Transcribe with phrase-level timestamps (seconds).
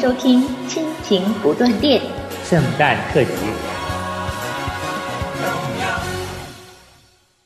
[0.00, 2.00] 收听《亲情不断电》
[2.48, 3.32] 圣诞特辑。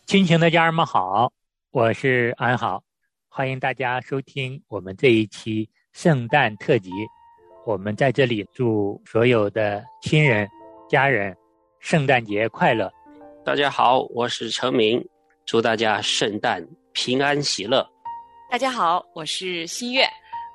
[0.05, 1.33] 亲情的家人们好，
[1.71, 2.83] 我是安好，
[3.31, 6.91] 欢迎大家收听我们这一期圣诞特辑。
[7.65, 10.47] 我们在这里祝所有的亲人、
[10.91, 11.35] 家人
[11.81, 12.93] 圣诞节快乐。
[13.43, 15.03] 大家好，我是陈明，
[15.47, 16.63] 祝大家圣诞
[16.93, 17.89] 平安喜乐。
[18.51, 20.07] 大家好，我是新月。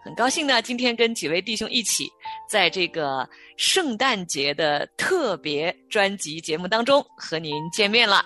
[0.07, 2.09] 很高兴呢，今天跟几位弟兄一起，
[2.49, 8.23] 在这个圣诞节的特别专辑节目当中和您见面了。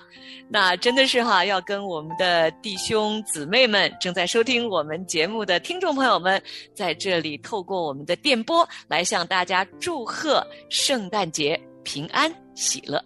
[0.48, 6.40] 那真的是哈，要跟我们的弟兄姊妹们、正在收听我们节目的听众朋友们，
[6.76, 13.04] 在这里透过我们的电波来向大家祝贺圣诞节平安喜乐。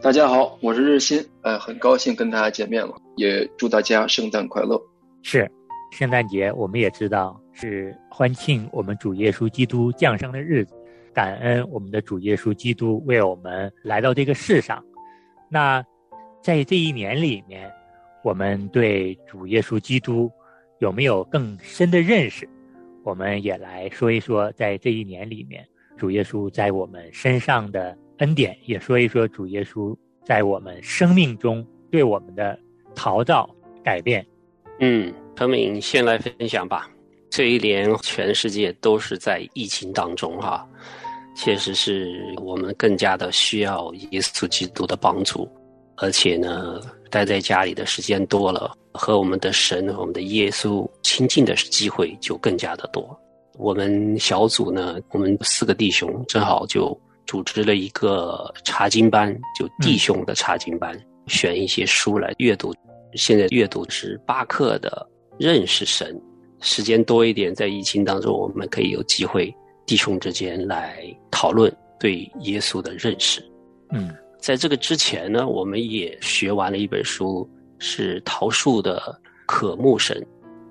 [0.00, 4.80] 大家好，我是日新，呃，很高兴跟大家见面了，也祝大家圣诞快乐。
[5.24, 5.50] 是。
[5.90, 10.76] 圣诞节，我们也知道是欢庆我们主耶稣基督降生的日子，
[11.12, 14.80] 感恩我们的主耶稣基督为我们来到这个世上。
[15.48, 15.84] 那
[16.40, 17.68] 在这一年里面，
[18.22, 20.30] 我们对主耶稣基督
[20.78, 22.48] 有没有更深的认识？
[23.02, 25.66] 我们也来说一说，在这一年里面，
[25.96, 32.56] 主耶稣在我们身上的恩典，也说一说主耶稣在我们生命中对我们的
[32.94, 33.52] 陶造
[33.82, 34.24] 改变。
[34.78, 35.12] 嗯。
[35.34, 36.90] 陈敏先来分享吧。
[37.30, 40.66] 这一年，全世界都是在疫情当中，哈，
[41.36, 42.10] 确实是
[42.42, 45.48] 我们更加的需要耶稣基督的帮助，
[45.96, 46.80] 而且呢，
[47.10, 53.18] 待在家里的时间多了，和我们的神、我们的耶稣亲近的机会就更加的多。
[53.58, 62.74] 我们小组呢，我们四个弟兄正好就组织了一个查经班，就弟兄的查经班，选一些书来阅读。
[63.14, 65.06] 现在阅读是巴克的。
[65.38, 66.20] 认识神，
[66.60, 69.54] 时间多一点，在疫情当中，我们可以有机会
[69.86, 73.42] 弟兄之间来讨论对耶稣的认识。
[73.90, 79.00] 嗯，在这个之前呢，我们也学完了一本书，是桃树的
[79.46, 80.20] 《渴慕神》，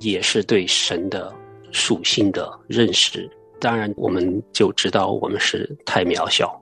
[0.06, 1.34] 也是对神的
[1.72, 3.30] 属性的认识。
[3.60, 6.62] 当然，我们就知道我们是太渺小。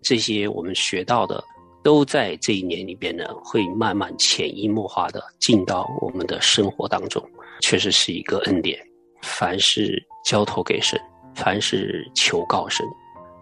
[0.00, 1.42] 这些我们学到的
[1.82, 7.20] 都在这一年里边呢，会慢慢潜移默化的进到我们的生活当中，
[7.60, 8.78] 确实是一个恩典。
[9.22, 11.00] 凡事交托给神，
[11.34, 12.86] 凡事求告神。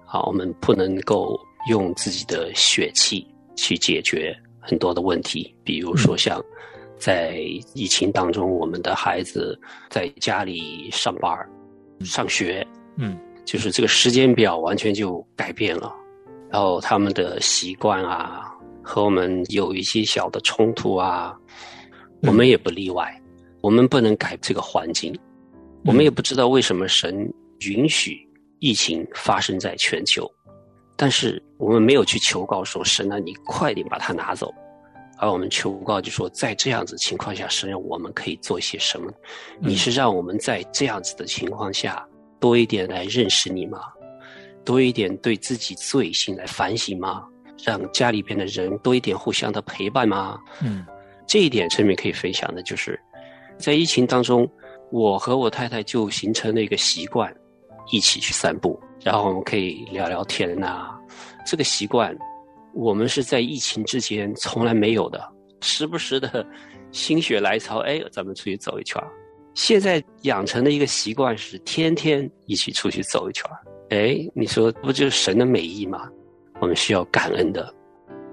[0.06, 3.26] 啊，我们不能够用自己的血气
[3.56, 6.40] 去解决很多的问题，比如说像
[6.96, 7.40] 在
[7.74, 9.60] 疫情当中，我们的孩子
[9.90, 11.36] 在家里上班、
[12.04, 12.64] 上学，
[12.98, 15.92] 嗯，就是这个时间表完全就改变了，
[16.50, 21.36] 然后他们的习惯啊，和我们有一些小的冲突啊，
[22.22, 23.20] 我们也不例外，
[23.60, 25.18] 我们不能改这个环境，
[25.84, 28.24] 我们也不知道为什么神允许。
[28.58, 30.28] 疫情发生在全球，
[30.96, 34.52] 但是我们没有去求告说神啊，你快点把它拿走，
[35.18, 39.12] 而我们求告就说在这样子情况下，神让我们可以做些什么？
[39.60, 42.02] 你是让我们在这样子的情况下
[42.40, 43.78] 多一点来认识你吗？
[44.64, 47.26] 多一点对自己罪行来反省吗？
[47.62, 50.40] 让家里边的人多一点互相的陪伴吗？
[50.62, 50.84] 嗯，
[51.26, 52.98] 这一点上面可以分享的就是，
[53.58, 54.48] 在疫情当中，
[54.90, 57.34] 我和我太太就形成了一个习惯。
[57.92, 60.92] 一起去散步，然后我们可以聊聊天呐。
[61.46, 62.12] 这个习惯，
[62.74, 65.24] 我们是在疫情之前从来没有的。
[65.60, 66.44] 时不时的
[66.90, 69.00] 心血来潮，哎，咱们出去走一圈
[69.54, 73.48] 现在养成的一个习惯是天天一起出去走一圈
[73.90, 76.10] 哎，你说不就是神的美意吗？
[76.60, 77.72] 我们需要感恩的。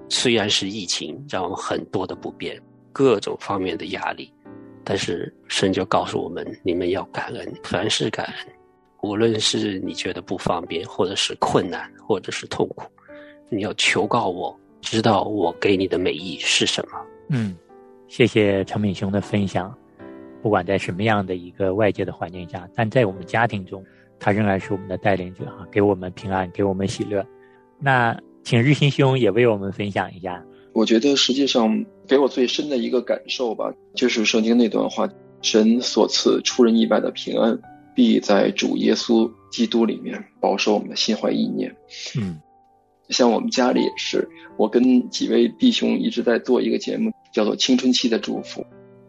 [0.08, 2.60] 虽然是疫情，让我们很多的不便，
[2.92, 4.34] 各种方面的压力，
[4.84, 8.34] 但是神就告诉我们：你们要感恩，凡事感恩。
[9.02, 12.90] 无论是你觉得不方便，或者是困难，或者是痛苦，
[13.50, 16.98] 你要求告我，知道我给你的美意是什么。
[17.28, 17.54] 嗯，
[18.08, 19.76] 谢谢陈敏兄的分享。
[20.42, 23.84] 不管在什么样的一个外界的环境下，但在我们家庭中，
[24.18, 27.24] 他仍然是我们的带领者哈，给我们平安，给我们喜乐。
[27.78, 30.42] 那请日新兄也为我们分享一下。
[30.74, 35.08] 我觉得实际上给我最深的一个感受吧，就是圣经那段话：
[35.40, 37.58] 神所赐出人意外的平安。
[37.96, 41.76] 必在主耶稣基督里面保守我们的心怀意念。
[42.18, 42.40] 嗯，
[43.08, 48.62] 像我们家里也是，我跟几位弟兄一直在做一个节目，叫做《青春期的祝福》。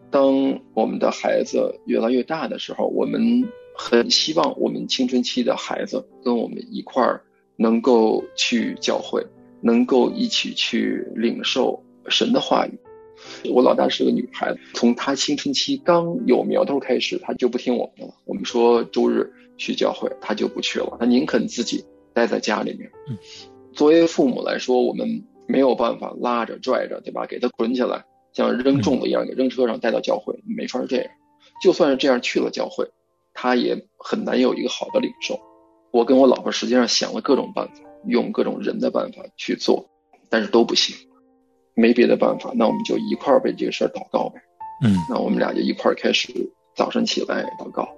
[0.08, 3.42] 当我们的孩子越来越大的时候，我们
[3.76, 7.20] 很希望我们青春期的孩子跟我们一块儿
[7.56, 9.26] 能够去教会，
[9.66, 12.78] 能够一起去领受神的话语。
[13.50, 18.14] 我老大是个女孩子，从她青春期刚有苗头开始，她就不听我们的了。
[18.24, 21.84] 我们说周日去教会，她就不去了，她宁肯自己
[22.14, 22.88] 待在家里面。
[23.08, 23.18] 嗯，
[23.72, 27.26] 作为父母来说，我们没有办法拉着拽着，对吧？
[27.26, 31.06] 给她捆起来，像扔粽子一样给扔车上带到教会，没法这样。
[31.62, 32.86] 就算是这样去了教会，
[33.32, 35.40] 她也很难有一个好的领受。
[35.90, 39.88] 我跟我老婆实际上想了各种办法，用各种人的办法去做，
[40.30, 40.96] 但是都不行。
[41.74, 44.40] 没别的办法，那我们就一块儿为这个事儿祷告呗。
[44.82, 46.32] 嗯，那我们俩就一块儿开始
[46.74, 47.88] 早上起来祷告，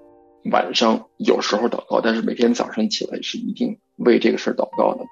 [0.50, 5.04] 晚上有时候祷告，但是每天早上起来是一定为这个事儿祷告的。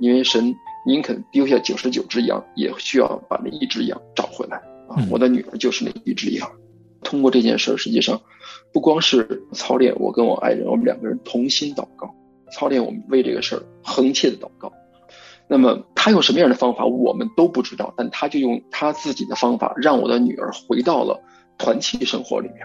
[0.00, 0.54] 因为神
[0.86, 4.56] 宁肯丢下九十九只羊，也需要把那一只羊找回来
[4.88, 4.96] 啊！
[5.10, 6.50] 我的女儿就是那一只羊。
[7.02, 8.20] 通过这件事儿，实际上
[8.72, 12.14] 不光是操练我跟我爱人，我们两个人同心祷告，
[12.52, 14.72] 操练我们为这个事儿横切的祷告。
[15.48, 17.92] 那么他用什么样的方法，我们都不知道。
[17.96, 21.20] 但他就用他自己的方法，让我的女儿回到了
[21.58, 22.58] 团契生活里面，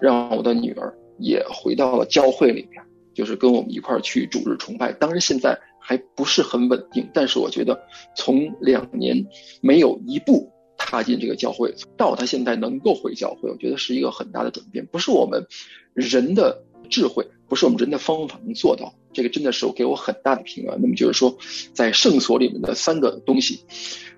[0.00, 2.82] 让我的女儿也回到了教会里面，
[3.14, 4.92] 就是跟我们一块儿去主日崇拜。
[4.92, 7.80] 当然现在还不是很稳定，但是我觉得
[8.16, 9.24] 从两年
[9.60, 14.84] 没有一步踏进这个教会，到他现在能够回教会，我觉得是一个很大的转变。
[14.86, 15.46] 不是我们
[15.92, 18.92] 人的智慧，不是我们人的方法能做到。
[19.12, 20.76] 这个真的是给我很大的平安。
[20.80, 21.36] 那么就是说，
[21.72, 23.64] 在圣所里面的三个东西，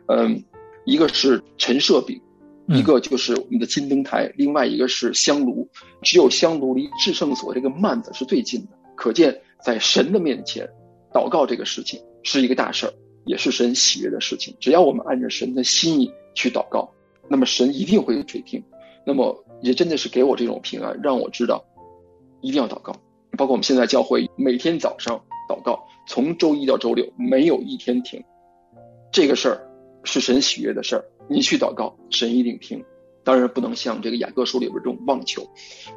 [0.06, 0.42] 嗯，
[0.84, 2.20] 一个是陈设饼，
[2.68, 5.68] 一个就是我们的金灯台，另外一个是香炉。
[6.02, 10.66] 只有香炉离至圣所这个幔子是最近的，可见在神的面前，
[11.12, 12.92] 祷告这个事情是一个大事儿，
[13.26, 14.56] 也是神喜悦的事情。
[14.58, 16.90] 只要我们按照神的心意去祷告，
[17.28, 18.62] 那么神一定会垂听。
[19.04, 21.62] 那么也真的是给我这种平安，让我知道
[22.40, 22.94] 一定要祷告。
[23.36, 28.22] 包括我们现在教会每天早上祷告，从周一到周六没有一天停。
[29.12, 29.60] 这个事儿
[30.04, 32.84] 是神喜悦的事儿，你去祷告，神一定听。
[33.24, 35.42] 当然不能像这个雅各书里边这种妄求。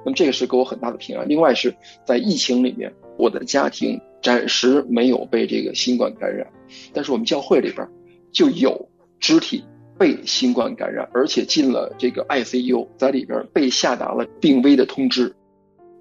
[0.03, 1.27] 那么这个是给我很大的平安。
[1.29, 1.71] 另外是
[2.03, 6.47] 在疫情里面，我的家庭暂时没有被这个新冠感染，
[6.91, 7.87] 但是我们教会里边
[8.31, 9.63] 就有肢体
[9.95, 15.35] 被新冠感染，而且进了这个 ICU，在里边被下达了病危的通知。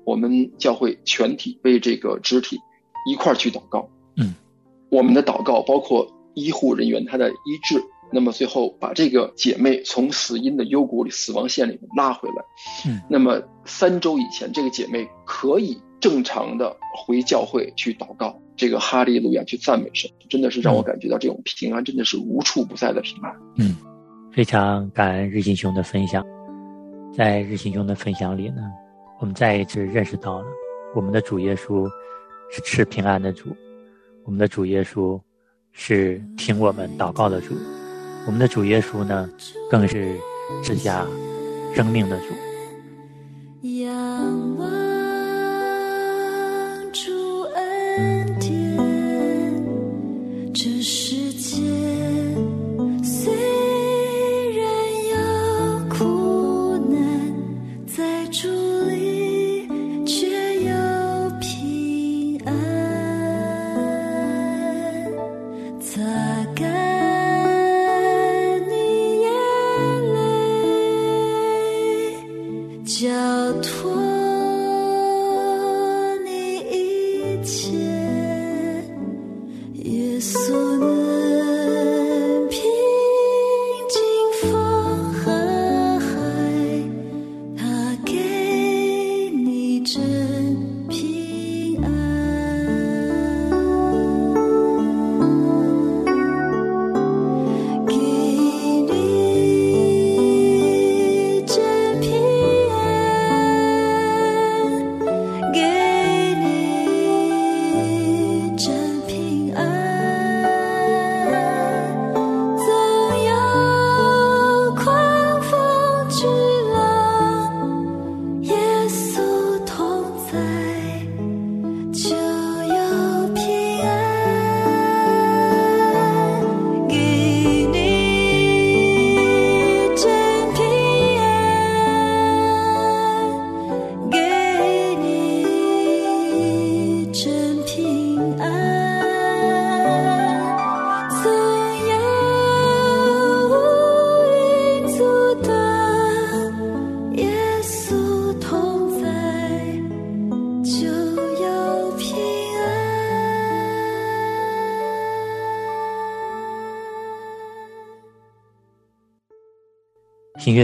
[0.08, 2.58] 我们教会全体为这个肢体
[3.06, 3.86] 一块儿去祷告。
[4.16, 4.34] 嗯，
[4.88, 7.78] 我们的祷告包括医护人员他的医治，
[8.10, 12.42] 那么最后把这个姐妹从死因的幽谷里、死亡线里面拉回来。
[12.86, 23.30] 嗯，那么三周以前，这个姐妹可以正常的回教会去祷告，这个哈利路亚去赞美神，真的是让我感觉到这种平安真的是无处不在的平安。
[23.58, 23.76] 嗯，
[24.32, 26.24] 非常感恩日新兄的分享，
[27.14, 28.62] 在日新兄的分享里呢，
[29.20, 30.46] 我们再一次认识到了
[30.94, 31.88] 我们的主耶稣
[32.50, 33.48] 是赐平安的主，
[34.24, 35.20] 我们的主耶稣
[35.72, 37.54] 是听我们祷告的主，
[38.26, 39.28] 我们的主耶稣呢
[39.70, 40.16] 更是
[40.62, 41.06] 赐下
[41.74, 42.47] 生命的主。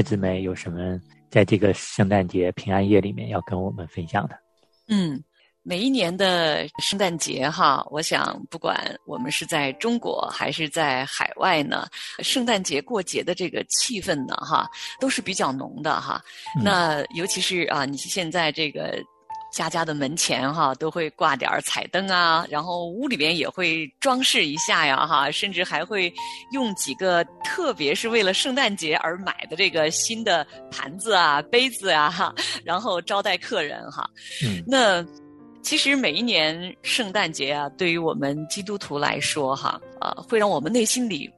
[0.04, 4.38] 姊妹有什么在这个圣诞节平安夜里面要跟我们分享的？
[4.88, 5.18] 嗯，
[5.62, 11.86] 每一年的圣诞节哈，我想不管我们是在中国还是在海外呢，
[12.18, 14.68] 圣诞节过节的这个气氛呢，哈，
[15.00, 16.22] 都是比较浓的哈。
[16.56, 19.02] 嗯那尤其是啊，你现在这个。
[19.54, 26.12] 家家的门前哈都会挂点儿彩灯啊，然后屋里边也会装饰一下呀哈，甚至还会
[26.52, 32.34] 用几个特别是为了圣诞节而买的这个新的盘子啊、杯子啊哈，
[32.64, 34.10] 然后招待客人哈。
[34.44, 35.06] 嗯那
[35.62, 41.30] 其实每一年圣诞节啊，对于我们基督徒来说，哈，呃，会让我们内心里，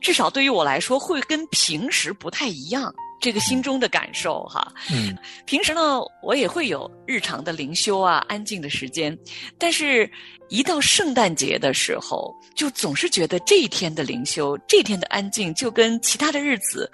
[0.00, 2.92] 至少对于我来说，会跟平时不太一样。
[3.20, 9.16] 这个心中的感受，哈，嗯平时呢，我也会有日常的灵修啊，安静的时间，
[9.58, 10.10] 但是，
[10.48, 16.90] 一到圣诞节的时候，就总是觉得这一天的灵修，这一天的安静，就跟其他的日子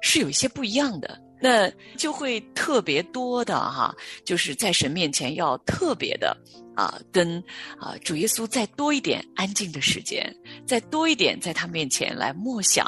[0.00, 1.20] 是有一些不一样的。
[1.38, 6.34] 那就会特别多的哈，就是在神面前要特别的
[6.74, 7.36] 啊，跟
[7.78, 10.34] 啊主耶稣再多一点安静的时间，
[10.66, 12.86] 再多一点在他面前来默想，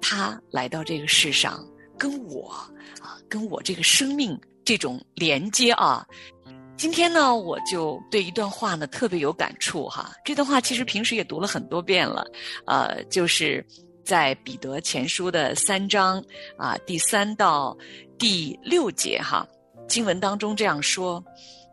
[0.00, 1.66] 他来到这个世上
[1.98, 2.48] 跟我
[3.00, 6.06] 啊，跟我这个生命这种连接啊。
[6.76, 10.12] 今天呢，我就对一段话呢特别有感触哈。
[10.24, 12.22] 这段话其实平时也读了很多遍了，
[12.66, 13.64] 呃，就是
[14.04, 16.22] 在彼得前书的三章
[16.58, 17.74] 啊第三到
[18.18, 19.46] 第六节哈，
[19.88, 21.24] 经文当中这样说：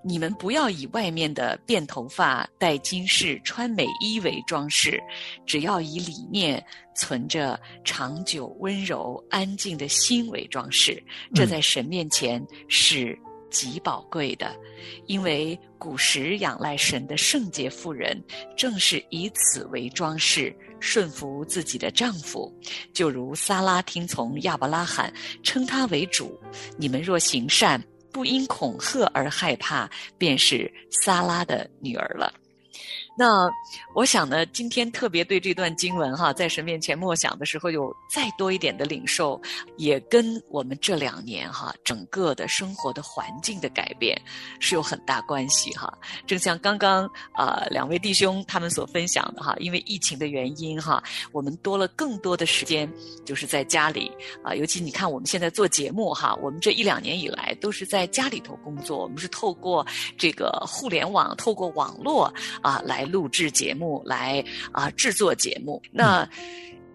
[0.04, 5.02] 你们不要以外面的辫头发、戴金饰、穿美衣为装饰，
[5.46, 11.02] 只要以里面存着长久温柔安静的心为装饰。
[11.34, 13.18] 这在神面前是
[13.50, 14.54] 极宝贵的。
[15.06, 18.22] 因为古时仰赖神的圣洁妇人，
[18.58, 22.54] 正是以此为装饰，顺服自己的丈夫，
[22.94, 26.38] 就如撒拉听从亚伯拉罕，称他为主。
[26.78, 27.82] 你们若行善，
[28.14, 32.32] 不因恐吓而害怕，便是萨拉的女儿了。
[33.16, 33.50] 那
[33.94, 39.40] 我想呢，今天特别对这段经文哈，在神面前默想的时候，有再多一点的领受，
[39.78, 44.20] 也跟我们这两年哈整个的生活的环境的改变
[44.60, 45.96] 是有很大关系哈。
[46.26, 52.92] 正像刚刚啊、两位弟兄他们所分享的哈，因为疫情的原因哈，我们多了更多的时间，
[53.24, 54.12] 就是在家里
[54.44, 59.86] 啊、尤其你看我们现在做节目哈，我们这一两年以来都是在家里头工作，我们是透过
[60.18, 65.82] 这个互联网，透过网络啊来录制节目，来啊制作节目。
[65.92, 66.28] 那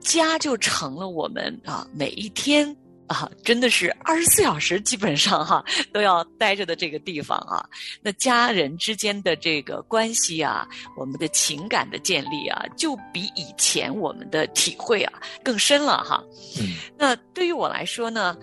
[0.00, 2.76] 家就成了我们啊每一天。
[3.08, 7.66] 啊，真的是二十四小时，基本上哈 都要待着的这个地方啊。
[8.02, 16.22] 那家人之间的这个关系啊，我们的情感的建立啊，就比以前我们的体会啊更深了哈。
[16.60, 18.36] 嗯那对于我来说呢，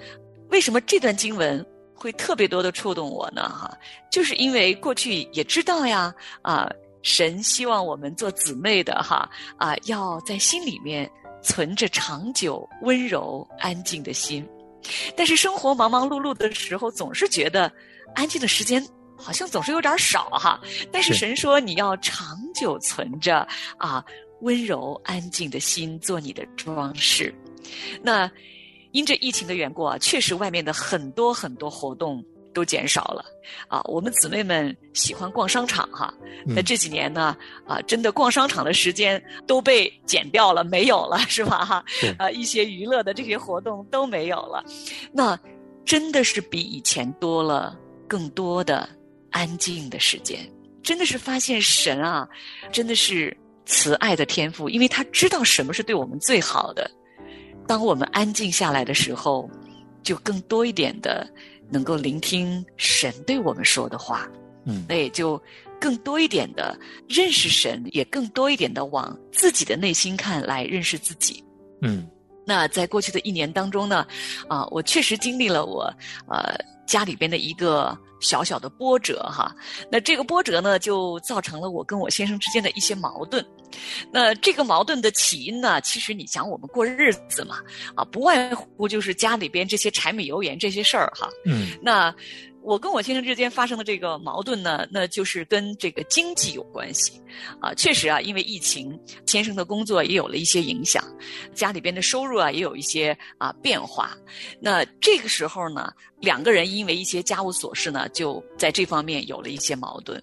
[0.50, 3.44] 为什么这段经文会特别多的触动我呢？
[3.48, 3.72] 哈，
[4.12, 6.68] 就是因为过去也知道呀，啊，
[7.06, 11.10] 神希望我们做姊妹的哈，啊，要在心里面
[11.44, 14.44] 存着长久、温柔、安静的心。
[15.16, 17.72] 但是生活忙忙碌碌的时候，总是觉得
[18.16, 18.84] 安静的时间
[19.16, 20.60] 好像总是有点少哈。
[20.92, 23.48] 但是是神说你要长久存着
[23.78, 24.04] 啊
[24.42, 27.32] 温柔安静的心做你的装饰。
[28.02, 28.30] 那
[28.94, 33.24] 因着疫情的缘故啊，确实外面的很多很多活动都减少了
[33.68, 33.80] 啊。
[33.84, 36.12] 我们姊妹们喜欢逛商场哈，
[36.44, 41.64] 那嗯这几年呢啊，真的逛商场的时间都被减掉了，没有了是吧？
[41.64, 44.64] 哈是，啊，一些娱乐的这些活动都没有了，
[45.12, 45.38] 那
[45.86, 48.90] 真的是比以前多了更多的
[49.30, 50.40] 安静的时间。
[50.82, 52.30] 真的是发现神啊，
[52.72, 56.90] 真的是慈爱的天赋，因为他知道什么是对我们最好的。
[57.68, 59.50] 当我们安静下来的时候，
[60.04, 61.28] 就更多一点的
[61.70, 64.30] 能够聆听神对我们说的话，
[64.66, 64.86] 嗯。
[64.88, 65.42] 那也就
[65.80, 71.44] 更多一点的认识神，也更多一点的往自己的内心看来认识自己。
[71.82, 72.08] 嗯
[72.46, 74.06] 那在过去的一年当中呢，
[74.48, 75.84] 啊，我确实经历了我
[76.30, 76.56] 呃
[76.86, 79.54] 家里边的一个小小的波折哈。
[79.92, 83.46] 那这个波折呢，就造成了我跟我先生之间的一些矛盾。
[84.12, 87.58] 那这个矛盾的起因呢，其实你想我们过日子嘛，
[87.96, 91.28] 啊，不外乎就是家里边这些柴米油盐这些事儿哈。
[91.46, 92.14] 嗯那
[92.66, 97.22] 我跟我先生之间发生的这个矛盾呢，那就是跟这个经济有关系，
[97.62, 101.04] 啊，确实啊，因为疫情，先生的工作也有了一些影响，
[101.54, 104.18] 家里边的收入啊也有一些啊变化。
[104.60, 110.22] 那这个时候呢，两个人因为一些家务琐事呢，就在这方面有了一些矛盾。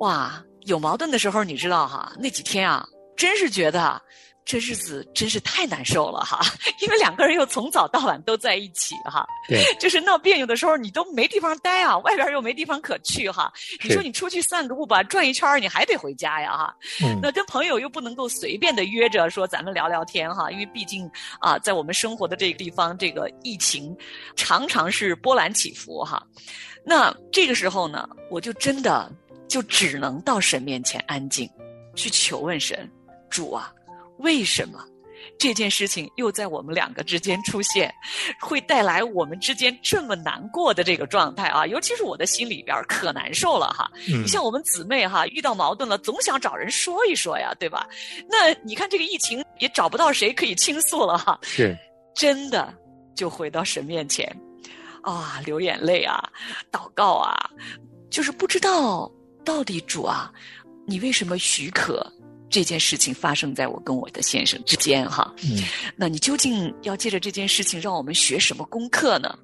[0.00, 4.00] 哇，有矛盾的时候，你知道哈，那几天啊，真是觉得
[4.48, 6.40] 这日子真是太难受了哈，
[6.80, 13.52] 因为两个人又从早到晚都在一起哈，对，就是闹别扭的时候，你都没地方待啊，外边又没地方可去哈。
[13.84, 16.74] 你说你出去散个步吧，转一圈你还得回家呀哈。
[17.04, 21.06] 嗯那跟朋友又不能够随便的约着说咱们聊聊天哈，因为毕竟
[21.40, 23.94] 啊，在我们生活的这个地方，这个疫情
[24.34, 26.26] 常常是波澜起伏哈。
[26.86, 29.12] 那这个时候呢，我就真的
[29.46, 31.46] 就只能到神面前安静，
[31.94, 32.90] 去求问神，
[33.28, 33.70] 主啊，
[34.18, 34.84] 为什么？
[35.38, 37.92] 这件事情又在我们两个之间出现，
[38.40, 41.64] 会带来我们之间这么难过的这个状态啊！
[41.66, 43.88] 尤其是我的心里边可难受了哈。
[44.08, 47.88] 嗯你像我们姊妹哈，遇到矛盾了，总想找人说一说呀，对吧？
[48.28, 51.76] 那你看这个疫情也找不到谁可以倾诉了哈，是
[52.14, 52.74] 真的
[53.14, 54.28] 就回到神面前，
[55.02, 56.28] 啊，流眼泪啊，
[56.72, 57.48] 祷告啊，
[58.10, 59.10] 就是不知道
[59.44, 60.32] 到底主啊，
[60.84, 62.04] 你为什么许可
[62.50, 65.32] 这件事情发生在我跟我的先生之间哈？
[65.44, 65.62] 嗯
[65.96, 69.38] 那你究竟要借着这件事情让我们学什么功课呢？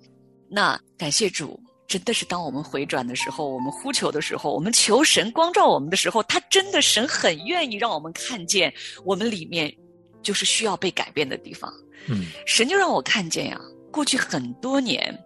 [0.48, 8.72] 那感谢主，真的是当我们回转的时候，我们呼求的时候，我们求神光照我们的时候，他真的神很愿意让我们看见
[9.04, 9.72] 我们里面
[10.22, 11.72] 就是需要被改变的地方。
[12.06, 15.18] 嗯神就让我看见呀、过去很多年，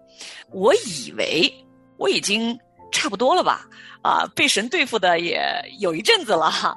[0.51, 1.53] 我以为
[1.97, 2.59] 我已经
[2.91, 3.69] 差不多了吧，
[4.03, 5.41] 啊，被神对付的也
[5.79, 6.77] 有一阵子了哈。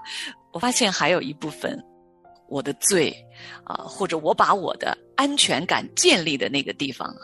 [0.52, 1.82] 我发现还有一部分
[2.48, 3.16] 我的罪
[3.64, 7.22] 啊，或者我把我的安全感建立的那个地方啊，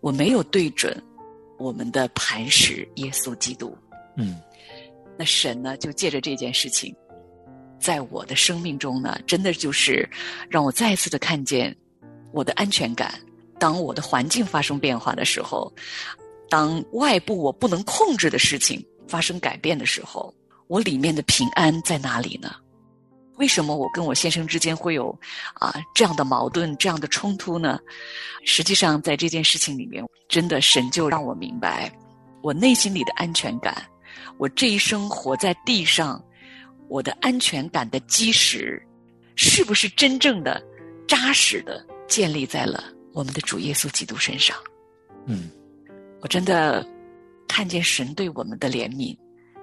[0.00, 1.00] 我没有对准
[1.58, 3.76] 我们的磐石耶稣基督。
[4.16, 4.40] 嗯
[5.16, 6.92] 那神呢，就借着这件事情，
[7.78, 10.08] 在我的生命中呢，真的就是
[10.50, 11.74] 让我再一次的看见
[12.32, 13.14] 我的安全感。
[13.60, 15.72] 当我的环境发生变化的时候，
[16.50, 20.34] 当外部我不能控制的事情发生改变的时候，
[20.66, 22.56] 我里面的平安在哪里呢？
[23.36, 25.10] 为什么我跟我先生之间会有
[25.54, 27.78] 啊这样的矛盾、这样的冲突呢？
[28.44, 31.90] 实际上，在这件事情里面，真的神就让我明白，
[32.42, 33.84] 我内心里的安全感，
[34.38, 36.22] 我这一生活在地上，
[36.88, 38.80] 我的安全感的基石，
[39.34, 40.62] 是不是真正的
[41.08, 44.56] 扎实的建立在了我们的主耶稣基督身上？
[45.26, 45.50] 嗯
[46.20, 46.86] 我真的
[47.48, 49.16] 看见神对我们的怜悯，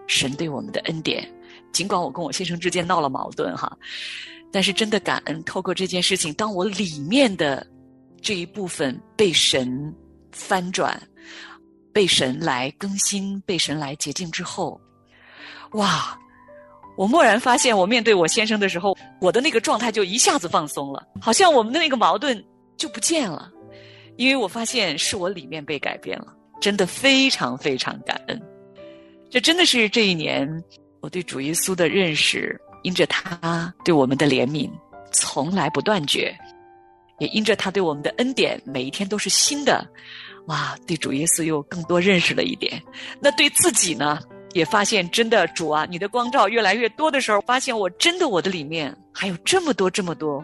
[0.07, 1.27] 神对我们的恩典。
[1.71, 3.75] 尽管我跟我先生之间闹了矛盾哈，
[4.51, 7.65] 但是真的感恩，透过这件事情，当我里面的
[8.21, 9.93] 这一部分被神
[10.31, 11.01] 翻转，
[11.93, 14.79] 被神来更新，被神来洁净之后，
[15.73, 16.17] 哇！
[16.97, 22.43] 我蓦然发现，我面对我先生的时候，我的那个状态就一下子放松了，好像我们的那个矛盾
[22.75, 23.49] 就不见了，
[24.17, 26.27] 因为我发现是我里面被改变了，
[26.59, 28.39] 真的非常非常感恩。
[29.29, 30.45] 这真的是这一年
[31.01, 34.69] 我对主耶稣的认识，因着他对我们的怜悯
[35.11, 36.33] 从来不断绝，
[37.19, 39.85] 也因着他对我们的恩典，每一天都是新的。
[40.45, 42.81] 哇，对主耶稣又更多认识了一点。
[43.19, 44.19] 那对自己呢？
[44.53, 50.43] 也发现真的主啊，你的光照越来越多的时候，发现我真的我的里面还有这么多这么多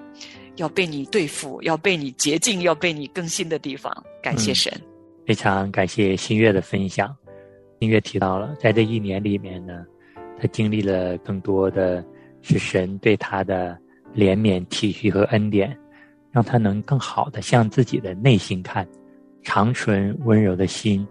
[0.56, 3.92] 要被你对付、要被你洁净、要被你更新的地方。
[4.24, 4.72] 感谢神，
[5.26, 7.14] 非常感谢新月的分享。
[7.82, 9.84] 新月提到了，在这一年里面呢，
[10.40, 12.04] 他经历了更多的
[12.42, 13.78] 是神对他的
[14.16, 15.78] 怜悯、体恤和恩典，
[16.32, 18.88] 让他能更好的向自己的内心看，
[19.42, 21.06] 长存温柔的心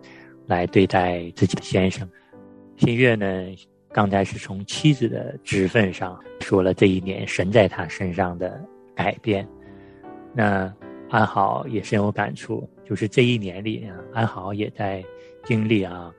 [0.46, 2.08] 来对待自己的先生。
[2.76, 3.26] 新月呢，
[3.90, 8.62] 刚才是从妻子的职分上说了这一年神在他身上的
[8.94, 9.46] 改变。
[10.34, 10.72] 那
[11.08, 15.02] 安好也深有感触，就是这一年里啊，安好也在
[15.44, 16.12] 经历啊，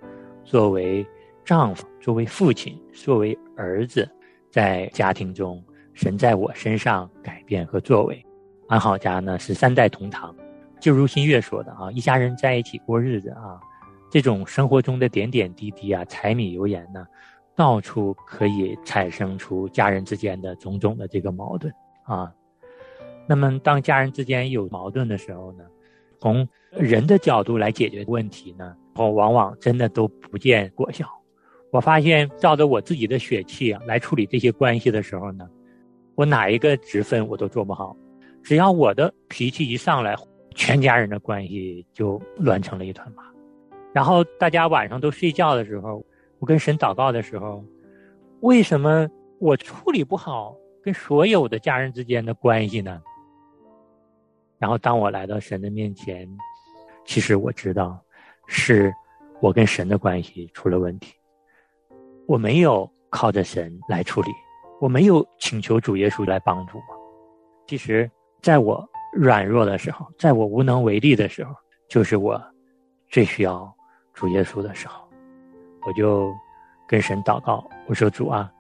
[0.44, 1.06] 作为
[1.48, 4.06] 丈夫、作为父亲、作为儿子，
[4.52, 8.22] 在家庭中神在我身上改变和作为。
[8.68, 10.36] 安好家呢是三代同堂，
[10.78, 13.62] 就如新月说的啊，一家人在一起过日子啊。
[14.12, 17.08] 这种生活中的点点滴滴啊，柴米油盐呢，
[17.56, 22.30] 到处可以产生出家人之间的种种的这个矛盾啊。
[23.26, 25.64] 那么，当家人之间有矛盾的时候呢，
[26.20, 31.08] 从人的角度来解决问题呢，我往往真的都不见果效。
[31.72, 35.48] 我发现，照着我自己的血气啊来处理这些关系的时候呢，
[36.16, 37.96] 我哪一个职分我都做不好。
[38.42, 40.16] 只要我的脾气一上来，
[40.56, 43.24] 全家人的关系就乱成了一团麻。
[43.92, 46.06] 然后大家晚上都睡觉的时候，
[46.40, 47.64] 我跟神祷告的时候，
[48.40, 49.06] 为什么
[49.40, 53.02] 我处理不好跟所有的家人之间的关系呢？
[54.58, 56.26] 然后当我来到神的面前，
[57.06, 58.02] 其实我知道，
[58.48, 58.94] 是
[59.42, 61.14] 我跟神的关系出了问题。
[62.28, 64.30] 我没有靠着神来处理，
[64.82, 66.98] 我没有请求主耶稣来帮助我。
[67.66, 68.10] 其实，
[68.42, 71.54] 在我软弱的时候，在我无能为力的时候，
[71.88, 72.40] 就是我
[73.10, 73.74] 最需要。
[74.14, 75.08] 主耶稣的时候，
[75.86, 76.34] 我就
[76.88, 78.52] 跟神祷告，我说：“主啊，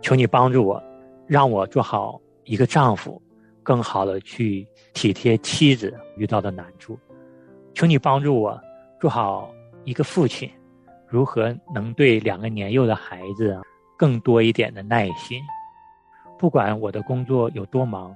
[0.00, 0.80] 求你帮助我，
[1.26, 3.20] 让我做好一个丈夫，
[3.60, 6.96] 更好的去体贴妻子遇到的难处。
[7.74, 8.56] 求你帮助我
[9.00, 10.48] 做好一个父亲，
[11.08, 13.62] 如何能对两个年幼的孩子啊
[13.96, 15.42] 更多一点的耐心？
[16.38, 18.14] 不管我的工作有多忙，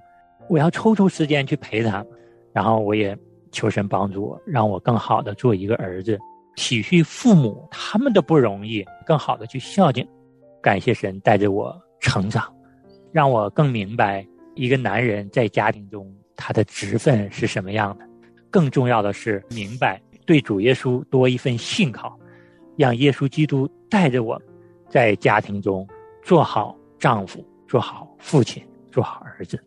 [0.48, 2.06] 我要抽出时间去陪他们。
[2.52, 3.16] 然后我也
[3.50, 6.18] 求神帮助我，让我更好的做一个儿子。”
[6.54, 10.06] 体恤父母他们的不容易，更好的去孝敬，
[10.60, 12.54] 感谢神带着我成长，
[13.10, 18.06] 让我更明白一个男人在家庭中他的职分是什么样的。
[18.50, 22.18] 更重要的是明白对主耶稣多一份信靠，
[22.76, 24.40] 让耶稣基督带着我，
[24.88, 25.86] 在家庭中
[26.22, 29.62] 做好丈夫，做好父亲，做好儿子。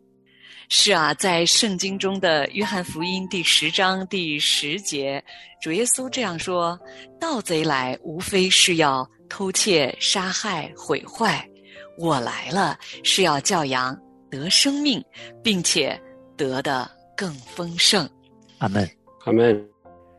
[0.68, 5.22] 是啊，在圣经中的约翰福音第十章第十节，
[5.62, 6.76] 主耶稣这样说
[7.20, 11.40] ：“盗贼来，无非是要偷窃、杀害、毁坏；
[11.96, 13.96] 我来了，是要教养
[14.28, 15.00] 得生命，
[15.40, 15.96] 并且
[16.36, 18.08] 得的更丰盛。”
[18.58, 18.90] 阿门，
[19.24, 19.64] 阿门。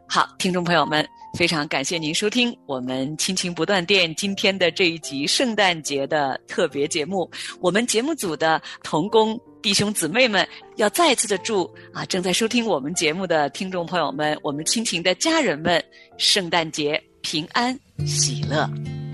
[0.08, 1.06] 好，听众朋友们，
[1.38, 7.30] 非常感谢您收听我们亲情不断电今天的这一集圣诞节的特别节目。
[7.62, 9.40] 我们节目组的童工。
[9.62, 10.48] 弟兄姊妹们，
[10.78, 15.84] 要再次的祝啊，正在收听我们节目的听众朋友们，我们亲情的家人们，
[16.18, 18.68] 圣诞节平安喜乐，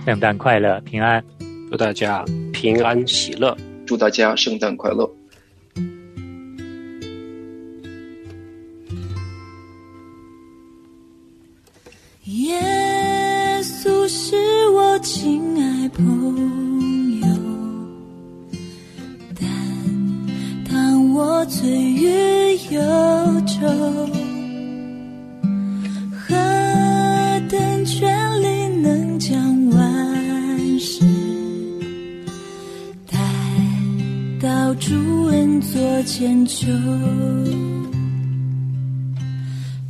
[0.05, 1.21] 圣诞快乐，平安，
[1.69, 5.09] 祝大家平安喜乐，祝大家圣诞快乐。
[15.03, 17.27] 亲爱朋友
[19.37, 19.45] 但
[20.71, 22.81] 当我醉于忧
[23.45, 23.67] 愁
[26.15, 26.33] 何
[27.49, 31.03] 等权利能将万事
[33.11, 33.19] 待
[34.41, 36.67] 到主恩作千秋。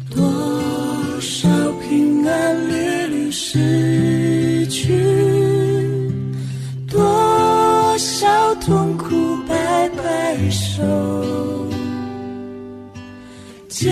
[0.10, 1.47] 多少
[1.88, 4.33] 平安夜律诗
[4.74, 4.92] 去，
[6.90, 10.82] 多少痛苦摆摆手。
[13.70, 13.92] 皆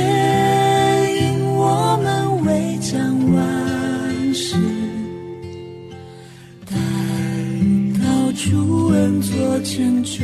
[1.20, 2.98] 因我们未将
[3.32, 4.56] 往事
[6.66, 6.76] 带
[8.02, 10.24] 到主恩座千秋。